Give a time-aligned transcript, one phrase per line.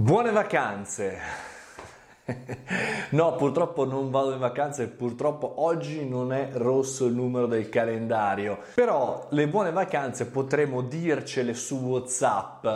[0.00, 1.18] Buone vacanze!
[3.10, 7.68] No, purtroppo non vado in vacanza e purtroppo oggi non è rosso il numero del
[7.68, 8.60] calendario.
[8.76, 12.66] Però le buone vacanze potremo dircele su WhatsApp.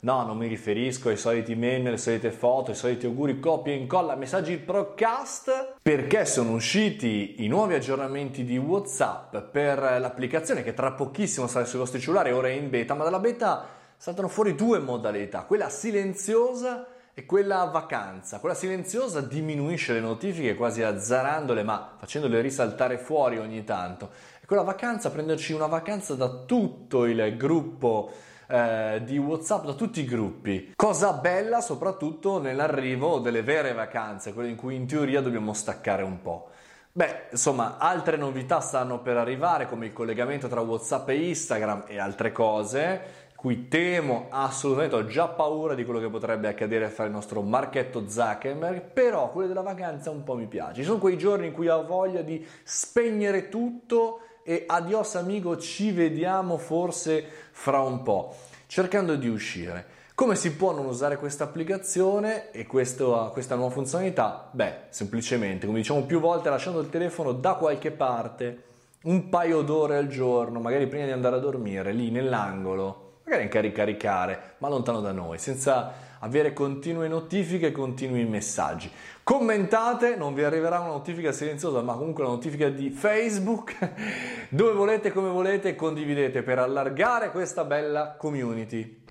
[0.00, 3.76] No, non mi riferisco ai soliti meme, alle solite foto, ai soliti auguri, copia e
[3.76, 10.92] incolla, messaggi broadcast, perché sono usciti i nuovi aggiornamenti di WhatsApp per l'applicazione che tra
[10.92, 14.78] pochissimo sarà sui vostri cellulari, ora è in beta, ma dalla beta saltano fuori due
[14.78, 18.38] modalità, quella silenziosa e quella vacanza.
[18.38, 24.10] Quella silenziosa diminuisce le notifiche quasi azzarandole, ma facendole risaltare fuori ogni tanto.
[24.40, 28.12] E quella vacanza, prenderci una vacanza da tutto il gruppo
[28.46, 30.74] eh, di WhatsApp, da tutti i gruppi.
[30.76, 36.22] Cosa bella soprattutto nell'arrivo delle vere vacanze, quelle in cui in teoria dobbiamo staccare un
[36.22, 36.50] po'.
[36.92, 41.98] Beh, insomma, altre novità stanno per arrivare, come il collegamento tra WhatsApp e Instagram e
[41.98, 47.12] altre cose cui temo assolutamente, ho già paura di quello che potrebbe accadere fra il
[47.12, 50.80] nostro marchetto Zuckerberg, però quello della vacanza un po' mi piace.
[50.80, 55.92] Ci sono quei giorni in cui ho voglia di spegnere tutto e adios amico, ci
[55.92, 58.34] vediamo forse fra un po',
[58.66, 59.86] cercando di uscire.
[60.16, 64.48] Come si può non usare questa applicazione e questo, questa nuova funzionalità?
[64.50, 68.64] Beh, semplicemente, come diciamo più volte, lasciando il telefono da qualche parte,
[69.02, 73.58] un paio d'ore al giorno, magari prima di andare a dormire, lì nell'angolo, magari anche
[73.58, 78.90] a ricaricare, ma lontano da noi, senza avere continue notifiche e continui messaggi.
[79.22, 83.76] Commentate, non vi arriverà una notifica silenziosa, ma comunque una notifica di Facebook,
[84.48, 89.04] dove volete, come volete, condividete per allargare questa bella community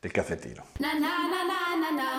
[0.00, 0.64] del caffettino.
[0.78, 2.13] Na, na, na,